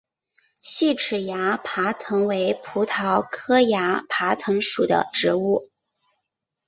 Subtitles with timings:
[0.63, 5.69] 细齿崖爬藤为葡萄科崖爬藤属的植物。